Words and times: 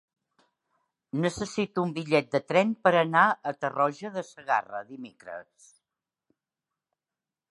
Necessito 1.25 1.83
un 1.87 1.91
bitllet 1.97 2.31
de 2.35 2.41
tren 2.53 2.71
per 2.87 2.93
anar 3.01 3.27
a 3.29 3.53
Tarroja 3.65 4.13
de 4.17 4.25
Segarra 4.31 4.83
dimecres. 4.89 5.71